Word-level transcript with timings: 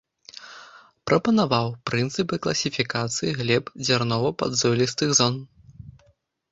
Прапанаваў 1.09 1.67
прынцыпы 1.89 2.35
класіфікацыі 2.47 3.37
глеб 3.43 3.65
дзярнова-падзолістых 3.87 5.09
зон. 5.21 5.33